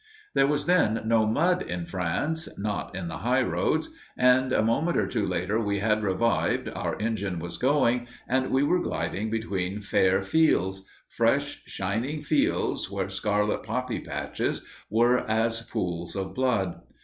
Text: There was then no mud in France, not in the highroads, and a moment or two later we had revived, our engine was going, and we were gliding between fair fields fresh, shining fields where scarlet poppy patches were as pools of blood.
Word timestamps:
There 0.33 0.47
was 0.47 0.65
then 0.65 1.03
no 1.05 1.27
mud 1.27 1.61
in 1.61 1.85
France, 1.85 2.49
not 2.57 2.95
in 2.95 3.07
the 3.07 3.17
highroads, 3.19 3.89
and 4.17 4.51
a 4.51 4.63
moment 4.63 4.97
or 4.97 5.05
two 5.05 5.27
later 5.27 5.59
we 5.59 5.77
had 5.77 6.01
revived, 6.01 6.69
our 6.73 6.97
engine 6.99 7.37
was 7.37 7.57
going, 7.59 8.07
and 8.27 8.49
we 8.49 8.63
were 8.63 8.81
gliding 8.81 9.29
between 9.29 9.79
fair 9.79 10.23
fields 10.23 10.85
fresh, 11.07 11.61
shining 11.67 12.21
fields 12.23 12.89
where 12.89 13.09
scarlet 13.09 13.61
poppy 13.61 13.99
patches 13.99 14.65
were 14.89 15.19
as 15.29 15.61
pools 15.61 16.15
of 16.15 16.33
blood. 16.33 16.81